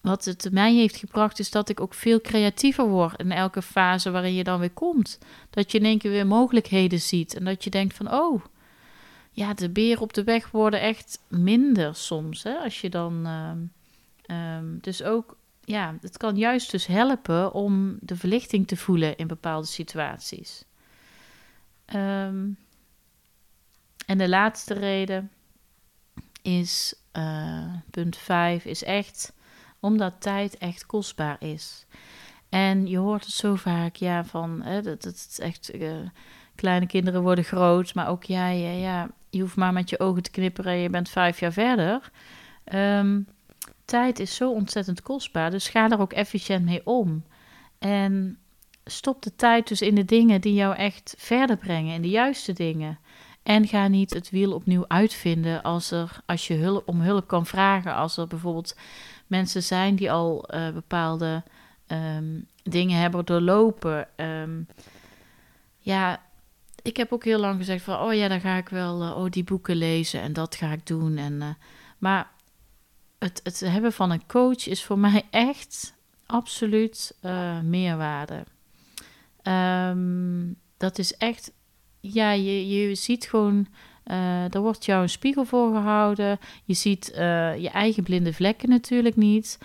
wat 0.03 0.25
het 0.25 0.49
mij 0.53 0.75
heeft 0.75 0.97
gebracht, 0.97 1.39
is 1.39 1.51
dat 1.51 1.69
ik 1.69 1.81
ook 1.81 1.95
veel 1.95 2.21
creatiever 2.21 2.89
word 2.89 3.21
in 3.21 3.33
elke 3.33 3.63
fase 3.63 4.11
waarin 4.11 4.35
je 4.35 4.45
dan 4.45 4.61
weer 4.61 4.71
komt. 4.71 5.19
Dat 5.51 5.73
je 5.73 5.79
in 5.79 5.85
één 5.85 5.99
keer 5.99 6.11
weer 6.11 6.27
mogelijkheden 6.27 7.01
ziet. 7.01 7.35
En 7.35 7.45
dat 7.45 7.65
je 7.65 7.71
denkt 7.71 7.95
van, 7.95 8.13
oh, 8.13 8.45
ja, 9.31 9.55
de 9.55 9.71
beren 9.71 10.03
op 10.03 10.13
de 10.13 10.25
weg 10.25 10.51
worden 10.51 10.81
echt 10.81 11.19
minder 11.29 11.95
soms. 11.95 12.43
Hè? 12.43 12.55
Als 12.55 12.81
je 12.81 12.91
dan. 12.91 13.27
Um, 13.27 14.79
dus 14.81 15.03
ook 15.03 15.36
ja, 15.67 15.95
het 16.01 16.17
kan 16.17 16.37
juist 16.37 16.71
dus 16.71 16.87
helpen 16.87 17.53
om 17.53 17.99
de 18.01 18.17
verlichting 18.17 18.67
te 18.67 18.77
voelen 18.77 19.17
in 19.17 19.27
bepaalde 19.27 19.67
situaties. 19.67 20.65
Um, 21.95 22.59
en 24.07 24.19
de 24.19 24.29
laatste 24.29 24.75
reden 24.75 25.31
is, 26.43 26.95
uh, 27.13 27.75
punt 27.91 28.17
5, 28.17 28.65
is 28.65 28.85
echt 28.85 29.33
omdat 29.81 30.21
tijd 30.21 30.59
echt 30.59 30.87
kostbaar 30.87 31.37
is. 31.39 31.87
En 32.49 32.87
je 32.87 32.99
hoort 32.99 33.25
het 33.25 33.35
zo 33.35 33.55
vaak, 33.55 33.97
ja, 33.97 34.25
van, 34.25 34.63
hè, 34.63 34.83
dat, 34.83 35.05
is 35.05 35.39
echt, 35.41 35.75
uh, 35.75 36.09
kleine 36.55 36.87
kinderen 36.87 37.23
worden 37.23 37.45
groot, 37.45 37.95
maar 37.95 38.09
ook 38.09 38.25
jij, 38.25 38.59
ja, 38.59 38.71
ja, 38.71 39.09
je 39.31 39.41
hoeft 39.41 39.57
maar 39.57 39.73
met 39.73 39.91
je 39.91 40.01
ogen 40.01 40.23
te 40.23 40.31
knipperen 40.31 40.73
en 40.73 40.79
je 40.79 40.91
bent 40.91 41.09
vijf 41.09 41.41
jaar 41.41 41.53
verder. 41.53 42.11
Um, 42.75 43.27
tijd 43.87 44.19
is 44.19 44.35
zo 44.35 44.51
ontzettend 44.51 45.03
kostbaar, 45.03 45.51
dus 45.51 45.69
ga 45.69 45.91
er 45.91 46.01
ook 46.01 46.13
efficiënt 46.13 46.65
mee 46.65 46.81
om. 46.85 47.25
En 47.79 48.39
stop 48.85 49.23
de 49.23 49.37
tijd 49.37 49.69
dus 49.69 49.83
in 49.83 49.95
de 49.95 50.05
dingen 50.05 50.41
die 50.41 50.55
jou 50.55 50.75
echt 50.75 51.15
verder 51.19 51.57
brengen, 51.57 51.95
in 51.95 52.03
de 52.03 52.09
juiste 52.09 52.53
dingen. 52.53 52.99
En 53.43 53.67
ga 53.67 53.89
niet 53.89 54.15
het 54.15 54.31
wiel 54.31 54.53
opnieuw 54.53 54.85
uitvinden 54.89 55.63
als, 55.63 55.91
er, 55.91 56.21
als 56.27 56.47
je 56.47 56.55
hulp, 56.55 56.89
om 56.89 57.01
hulp 57.01 57.27
kan 57.27 57.47
vragen. 57.47 57.95
Als 57.95 58.17
er 58.17 58.27
bijvoorbeeld 58.27 58.77
mensen 59.27 59.63
zijn 59.63 59.97
die 59.97 60.13
al 60.13 60.55
uh, 60.55 60.71
bepaalde 60.71 61.43
um, 61.87 62.47
dingen 62.63 63.01
hebben 63.01 63.25
doorlopen. 63.25 64.09
Um, 64.17 64.67
ja, 65.79 66.23
ik 66.83 66.97
heb 66.97 67.13
ook 67.13 67.25
heel 67.25 67.39
lang 67.39 67.59
gezegd 67.59 67.85
van, 67.85 67.99
oh 67.99 68.15
ja, 68.15 68.29
dan 68.29 68.41
ga 68.41 68.57
ik 68.57 68.69
wel 68.69 69.03
uh, 69.03 69.17
oh, 69.17 69.31
die 69.31 69.45
boeken 69.45 69.77
lezen 69.77 70.21
en 70.21 70.33
dat 70.33 70.55
ga 70.55 70.73
ik 70.73 70.87
doen. 70.87 71.17
En, 71.17 71.33
uh, 71.33 71.49
maar 71.99 72.31
het, 73.19 73.41
het 73.43 73.61
hebben 73.61 73.93
van 73.93 74.11
een 74.11 74.27
coach 74.27 74.67
is 74.67 74.85
voor 74.85 74.99
mij 74.99 75.25
echt 75.31 75.95
absoluut 76.27 77.17
uh, 77.23 77.61
meerwaarde. 77.61 78.45
Um, 79.43 80.57
dat 80.77 80.99
is 80.99 81.15
echt, 81.17 81.53
ja, 82.01 82.31
je, 82.31 82.69
je 82.69 82.95
ziet 82.95 83.25
gewoon, 83.25 83.67
uh, 84.07 84.55
er 84.55 84.61
wordt 84.61 84.85
jou 84.85 85.03
een 85.03 85.09
spiegel 85.09 85.45
voor 85.45 85.75
gehouden. 85.75 86.39
Je 86.65 86.75
ziet 86.75 87.11
uh, 87.11 87.17
je 87.59 87.71
eigen 87.71 88.03
blinde 88.03 88.33
vlekken 88.33 88.69
natuurlijk 88.69 89.17
niet. 89.17 89.59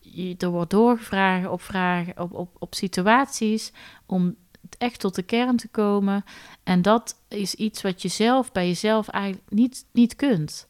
Je, 0.00 0.34
er 0.38 0.48
wordt 0.48 0.70
doorgevraagd 0.70 1.48
op, 1.48 1.62
vragen, 1.62 2.20
op, 2.20 2.32
op, 2.32 2.56
op 2.58 2.74
situaties 2.74 3.72
om 4.06 4.36
echt 4.78 5.00
tot 5.00 5.14
de 5.14 5.22
kern 5.22 5.56
te 5.56 5.68
komen. 5.68 6.24
En 6.62 6.82
dat 6.82 7.16
is 7.28 7.54
iets 7.54 7.82
wat 7.82 8.02
je 8.02 8.08
zelf 8.08 8.52
bij 8.52 8.66
jezelf 8.66 9.08
eigenlijk 9.08 9.50
niet, 9.50 9.86
niet 9.92 10.16
kunt. 10.16 10.68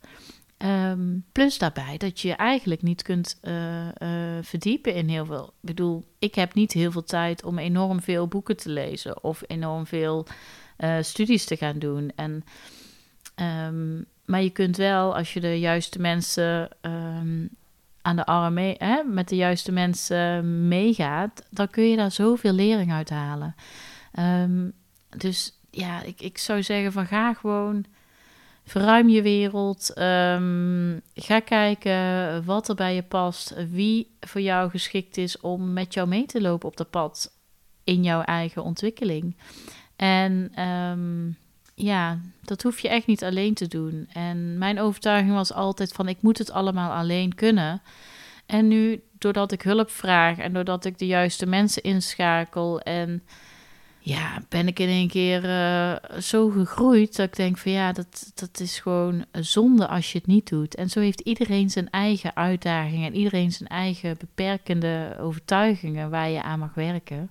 Um, 0.64 1.24
plus 1.32 1.58
daarbij 1.58 1.96
dat 1.96 2.20
je 2.20 2.32
eigenlijk 2.32 2.82
niet 2.82 3.02
kunt 3.02 3.38
uh, 3.42 3.84
uh, 3.84 3.88
verdiepen 4.42 4.94
in 4.94 5.08
heel 5.08 5.26
veel. 5.26 5.46
Ik 5.46 5.52
bedoel, 5.60 6.04
ik 6.18 6.34
heb 6.34 6.54
niet 6.54 6.72
heel 6.72 6.92
veel 6.92 7.04
tijd 7.04 7.44
om 7.44 7.58
enorm 7.58 8.00
veel 8.00 8.28
boeken 8.28 8.56
te 8.56 8.68
lezen 8.68 9.22
of 9.22 9.42
enorm 9.46 9.86
veel 9.86 10.26
uh, 10.78 10.96
studies 11.00 11.44
te 11.44 11.56
gaan 11.56 11.78
doen. 11.78 12.12
En, 12.16 12.44
um, 13.66 14.04
maar 14.24 14.42
je 14.42 14.50
kunt 14.50 14.76
wel, 14.76 15.16
als 15.16 15.32
je 15.32 15.40
de 15.40 15.58
juiste 15.58 16.00
mensen 16.00 16.68
um, 16.80 17.48
aan 18.02 18.16
de 18.16 18.26
arm 18.26 18.54
mee, 18.54 18.74
hè, 18.78 19.02
met 19.02 19.28
de 19.28 19.36
juiste 19.36 19.72
mensen 19.72 20.68
meegaat, 20.68 21.46
dan 21.50 21.70
kun 21.70 21.84
je 21.84 21.96
daar 21.96 22.12
zoveel 22.12 22.52
lering 22.52 22.92
uit 22.92 23.10
halen. 23.10 23.54
dus 25.16 25.58
ja, 25.70 26.02
ik, 26.02 26.20
ik 26.20 26.38
zou 26.38 26.62
zeggen 26.62 26.92
van 26.92 27.06
ga 27.06 27.34
gewoon 27.34 27.84
Verruim 28.64 29.08
je 29.08 29.22
wereld. 29.22 29.92
Um, 29.98 31.00
ga 31.14 31.40
kijken 31.40 32.44
wat 32.44 32.68
er 32.68 32.74
bij 32.74 32.94
je 32.94 33.02
past. 33.02 33.54
Wie 33.70 34.16
voor 34.20 34.40
jou 34.40 34.70
geschikt 34.70 35.16
is 35.16 35.40
om 35.40 35.72
met 35.72 35.94
jou 35.94 36.08
mee 36.08 36.26
te 36.26 36.40
lopen 36.40 36.68
op 36.68 36.76
dat 36.76 36.90
pad 36.90 37.32
in 37.84 38.02
jouw 38.02 38.22
eigen 38.22 38.62
ontwikkeling. 38.62 39.36
En 39.96 40.62
um, 40.62 41.36
ja, 41.74 42.18
dat 42.42 42.62
hoef 42.62 42.80
je 42.80 42.88
echt 42.88 43.06
niet 43.06 43.24
alleen 43.24 43.54
te 43.54 43.68
doen. 43.68 44.08
En 44.12 44.58
mijn 44.58 44.80
overtuiging 44.80 45.34
was 45.34 45.52
altijd 45.52 45.92
van 45.92 46.08
ik 46.08 46.22
moet 46.22 46.38
het 46.38 46.50
allemaal 46.50 46.92
alleen 46.92 47.34
kunnen. 47.34 47.82
En 48.46 48.68
nu, 48.68 49.02
doordat 49.18 49.52
ik 49.52 49.62
hulp 49.62 49.90
vraag 49.90 50.38
en 50.38 50.52
doordat 50.52 50.84
ik 50.84 50.98
de 50.98 51.06
juiste 51.06 51.46
mensen 51.46 51.82
inschakel 51.82 52.80
en 52.80 53.22
ja, 54.06 54.42
ben 54.48 54.66
ik 54.66 54.78
in 54.78 54.88
een 54.88 55.08
keer 55.08 55.44
uh, 55.44 56.20
zo 56.20 56.48
gegroeid 56.48 57.16
dat 57.16 57.26
ik 57.26 57.36
denk 57.36 57.58
van 57.58 57.72
ja, 57.72 57.92
dat, 57.92 58.32
dat 58.34 58.60
is 58.60 58.78
gewoon 58.78 59.24
zonde 59.32 59.86
als 59.86 60.12
je 60.12 60.18
het 60.18 60.26
niet 60.26 60.48
doet. 60.48 60.74
En 60.74 60.90
zo 60.90 61.00
heeft 61.00 61.20
iedereen 61.20 61.70
zijn 61.70 61.90
eigen 61.90 62.36
uitdagingen 62.36 63.06
en 63.06 63.16
iedereen 63.16 63.52
zijn 63.52 63.68
eigen 63.68 64.16
beperkende 64.18 65.16
overtuigingen 65.20 66.10
waar 66.10 66.28
je 66.28 66.42
aan 66.42 66.58
mag 66.58 66.74
werken. 66.74 67.30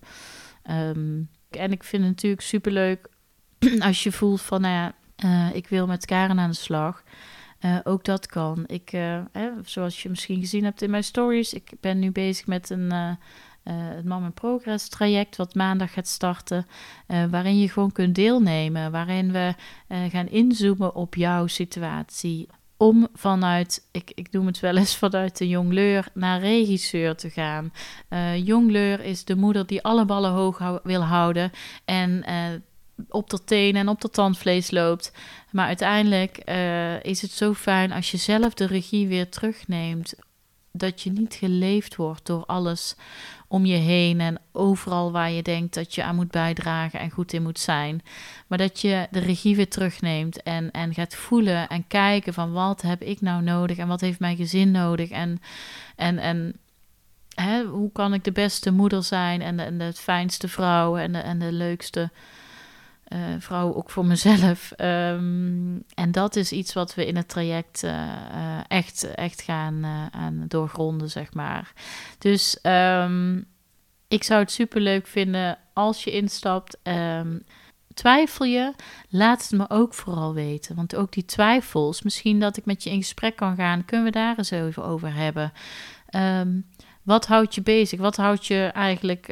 Um, 0.71 1.29
en 1.49 1.71
ik 1.71 1.83
vind 1.83 2.03
het 2.03 2.11
natuurlijk 2.11 2.41
superleuk 2.41 3.09
als 3.79 4.03
je 4.03 4.11
voelt 4.11 4.41
van 4.41 4.61
nou 4.61 4.73
ja, 4.73 4.93
uh, 5.25 5.55
ik 5.55 5.67
wil 5.67 5.87
met 5.87 6.05
Karen 6.05 6.39
aan 6.39 6.49
de 6.49 6.55
slag. 6.55 7.03
Uh, 7.65 7.79
ook 7.83 8.05
dat 8.05 8.25
kan. 8.25 8.63
Ik, 8.67 8.97
zoals 9.63 10.03
je 10.03 10.09
misschien 10.09 10.39
gezien 10.39 10.63
hebt 10.63 10.81
in 10.81 10.89
mijn 10.89 11.03
stories, 11.03 11.53
ik 11.53 11.71
ben 11.79 11.99
nu 11.99 12.11
bezig 12.11 12.47
met 12.47 12.69
een 12.69 13.17
uh, 13.63 13.73
het 13.75 14.05
Mom 14.05 14.23
in 14.23 14.33
Progress 14.33 14.87
traject, 14.87 15.35
wat 15.35 15.55
maandag 15.55 15.93
gaat 15.93 16.07
starten, 16.07 16.67
uh, 17.07 17.25
waarin 17.25 17.59
je 17.59 17.69
gewoon 17.69 17.91
kunt 17.91 18.15
deelnemen, 18.15 18.91
waarin 18.91 19.31
we 19.31 19.53
uh, 19.89 19.97
gaan 20.09 20.27
inzoomen 20.27 20.95
op 20.95 21.15
jouw 21.15 21.47
situatie. 21.47 22.47
Om 22.77 23.07
vanuit, 23.13 23.87
ik, 23.91 24.11
ik 24.15 24.31
noem 24.31 24.45
het 24.45 24.59
wel 24.59 24.77
eens 24.77 24.95
vanuit 24.95 25.37
de 25.37 25.47
jongleur 25.47 26.07
naar 26.13 26.39
regisseur 26.39 27.15
te 27.15 27.29
gaan. 27.29 27.73
jongleur 28.43 28.99
is 28.99 29.25
de 29.25 29.35
moeder 29.35 29.65
die 29.65 29.83
alle 29.83 30.05
ballen 30.05 30.31
hoog 30.31 30.79
wil 30.83 31.01
houden 31.01 31.51
en 31.85 32.23
op 33.09 33.29
de 33.29 33.43
tenen 33.43 33.81
en 33.81 33.87
op 33.87 34.01
de 34.01 34.09
tandvlees 34.09 34.71
loopt. 34.71 35.11
Maar 35.51 35.67
uiteindelijk 35.67 36.37
is 37.01 37.21
het 37.21 37.31
zo 37.31 37.53
fijn 37.53 37.91
als 37.91 38.11
je 38.11 38.17
zelf 38.17 38.53
de 38.53 38.65
regie 38.65 39.07
weer 39.07 39.29
terugneemt. 39.29 40.13
Dat 40.71 41.01
je 41.01 41.11
niet 41.11 41.33
geleefd 41.33 41.95
wordt 41.95 42.25
door 42.25 42.45
alles 42.45 42.95
om 43.53 43.65
je 43.65 43.75
heen 43.75 44.19
en 44.19 44.39
overal 44.51 45.11
waar 45.11 45.31
je 45.31 45.43
denkt 45.43 45.73
dat 45.73 45.95
je 45.95 46.03
aan 46.03 46.15
moet 46.15 46.31
bijdragen 46.31 46.99
en 46.99 47.09
goed 47.09 47.33
in 47.33 47.43
moet 47.43 47.59
zijn. 47.59 48.01
Maar 48.47 48.57
dat 48.57 48.81
je 48.81 49.07
de 49.11 49.19
regie 49.19 49.55
weer 49.55 49.69
terugneemt 49.69 50.43
en, 50.43 50.71
en 50.71 50.93
gaat 50.93 51.15
voelen 51.15 51.67
en 51.67 51.87
kijken 51.87 52.33
van 52.33 52.51
wat 52.51 52.81
heb 52.81 53.01
ik 53.01 53.21
nou 53.21 53.43
nodig 53.43 53.77
en 53.77 53.87
wat 53.87 54.01
heeft 54.01 54.19
mijn 54.19 54.37
gezin 54.37 54.71
nodig. 54.71 55.09
En, 55.09 55.41
en, 55.95 56.19
en 56.19 56.53
hè, 57.35 57.63
hoe 57.63 57.91
kan 57.91 58.13
ik 58.13 58.23
de 58.23 58.31
beste 58.31 58.71
moeder 58.71 59.03
zijn 59.03 59.41
en 59.41 59.57
de, 59.57 59.63
en 59.63 59.77
de 59.77 59.93
fijnste 59.93 60.47
vrouw 60.47 60.97
en 60.97 61.11
de, 61.11 61.19
en 61.19 61.39
de 61.39 61.51
leukste 61.51 62.09
uh, 63.13 63.19
vrouw 63.39 63.73
ook 63.73 63.89
voor 63.89 64.05
mezelf. 64.05 64.71
Ehm, 64.71 65.75
en 65.95 66.11
dat 66.11 66.35
is 66.35 66.51
iets 66.51 66.73
wat 66.73 66.95
we 66.95 67.05
in 67.05 67.15
het 67.15 67.29
traject 67.29 67.83
uh, 67.83 68.59
echt, 68.67 69.03
echt 69.03 69.41
gaan 69.41 69.85
aan 70.11 70.45
doorgronden, 70.47 71.09
zeg 71.09 71.33
maar. 71.33 71.73
Dus 72.17 72.59
um, 72.63 73.45
ik 74.07 74.23
zou 74.23 74.39
het 74.39 74.51
super 74.51 74.81
leuk 74.81 75.07
vinden 75.07 75.57
als 75.73 76.03
je 76.03 76.11
instapt. 76.11 76.77
Um, 76.83 77.43
twijfel 77.93 78.45
je, 78.45 78.73
laat 79.09 79.41
het 79.41 79.51
me 79.51 79.69
ook 79.69 79.93
vooral 79.93 80.33
weten. 80.33 80.75
Want 80.75 80.95
ook 80.95 81.11
die 81.11 81.25
twijfels, 81.25 82.01
misschien 82.01 82.39
dat 82.39 82.57
ik 82.57 82.65
met 82.65 82.83
je 82.83 82.89
in 82.89 83.01
gesprek 83.01 83.35
kan 83.35 83.55
gaan, 83.55 83.85
kunnen 83.85 84.05
we 84.05 84.11
daar 84.11 84.37
eens 84.37 84.51
even 84.51 84.83
over 84.83 85.13
hebben. 85.13 85.53
Wat 87.03 87.27
houdt 87.27 87.55
je 87.55 87.61
bezig? 87.61 87.99
Wat 87.99 88.15
houdt 88.15 88.45
je 88.45 88.71
eigenlijk, 88.73 89.27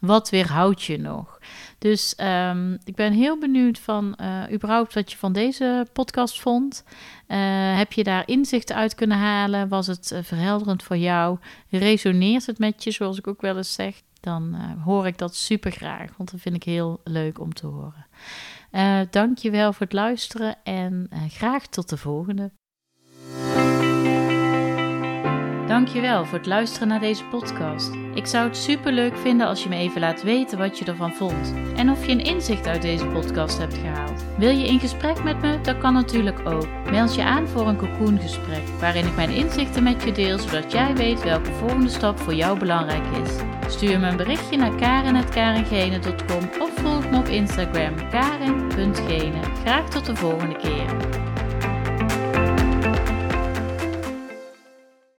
wat 0.00 0.30
weerhoudt 0.30 0.82
je 0.82 0.98
nog? 0.98 1.38
Dus 1.78 2.14
um, 2.18 2.78
ik 2.84 2.94
ben 2.94 3.12
heel 3.12 3.38
benieuwd 3.38 3.78
van 3.78 4.18
uh, 4.20 4.42
überhaupt 4.52 4.94
wat 4.94 5.12
je 5.12 5.18
van 5.18 5.32
deze 5.32 5.86
podcast 5.92 6.40
vond. 6.40 6.84
Uh, 7.28 7.36
heb 7.76 7.92
je 7.92 8.04
daar 8.04 8.28
inzichten 8.28 8.76
uit 8.76 8.94
kunnen 8.94 9.18
halen? 9.18 9.68
Was 9.68 9.86
het 9.86 10.10
uh, 10.12 10.18
verhelderend 10.22 10.82
voor 10.82 10.96
jou? 10.96 11.38
Resoneert 11.68 12.46
het 12.46 12.58
met 12.58 12.84
je, 12.84 12.90
zoals 12.90 13.18
ik 13.18 13.26
ook 13.26 13.40
wel 13.40 13.56
eens 13.56 13.72
zeg? 13.72 14.00
Dan 14.20 14.54
hoor 14.84 15.06
ik 15.06 15.18
dat 15.18 15.34
super 15.34 15.70
graag, 15.70 16.16
want 16.16 16.30
dat 16.30 16.40
vind 16.40 16.54
ik 16.54 16.62
heel 16.62 17.00
leuk 17.04 17.40
om 17.40 17.54
te 17.54 17.66
horen. 17.66 18.06
Dank 19.10 19.38
je 19.38 19.50
wel 19.50 19.72
voor 19.72 19.86
het 19.86 19.94
luisteren 19.94 20.56
en 20.62 21.10
graag 21.28 21.66
tot 21.66 21.88
de 21.88 21.96
volgende. 21.96 22.50
Dankjewel 25.80 26.24
voor 26.24 26.38
het 26.38 26.46
luisteren 26.46 26.88
naar 26.88 27.00
deze 27.00 27.24
podcast. 27.24 27.90
Ik 28.14 28.26
zou 28.26 28.46
het 28.46 28.56
super 28.56 28.92
leuk 28.92 29.16
vinden 29.16 29.46
als 29.46 29.62
je 29.62 29.68
me 29.68 29.76
even 29.76 30.00
laat 30.00 30.22
weten 30.22 30.58
wat 30.58 30.78
je 30.78 30.84
ervan 30.84 31.14
vond 31.14 31.54
en 31.76 31.90
of 31.90 32.06
je 32.06 32.12
een 32.12 32.24
inzicht 32.24 32.66
uit 32.66 32.82
deze 32.82 33.06
podcast 33.06 33.58
hebt 33.58 33.74
gehaald. 33.74 34.24
Wil 34.38 34.50
je 34.50 34.66
in 34.66 34.80
gesprek 34.80 35.22
met 35.22 35.40
me? 35.40 35.60
Dat 35.60 35.78
kan 35.78 35.92
natuurlijk 35.92 36.48
ook. 36.48 36.66
Meld 36.90 37.14
je 37.14 37.24
aan 37.24 37.48
voor 37.48 37.68
een 37.68 37.76
cocoongesprek 37.76 38.62
waarin 38.80 39.06
ik 39.06 39.16
mijn 39.16 39.30
inzichten 39.30 39.82
met 39.82 40.02
je 40.02 40.12
deel 40.12 40.38
zodat 40.38 40.72
jij 40.72 40.94
weet 40.94 41.22
welke 41.22 41.52
volgende 41.52 41.88
stap 41.88 42.18
voor 42.18 42.34
jou 42.34 42.58
belangrijk 42.58 43.04
is. 43.24 43.32
Stuur 43.72 44.00
me 44.00 44.08
een 44.08 44.16
berichtje 44.16 44.56
naar 44.56 44.74
karen.karengene.com 44.74 46.50
of 46.60 46.70
volg 46.74 47.10
me 47.10 47.18
op 47.18 47.26
Instagram 47.26 48.10
karen.gene. 48.10 49.40
Graag 49.64 49.90
tot 49.90 50.06
de 50.06 50.16
volgende 50.16 50.56
keer. 50.56 51.09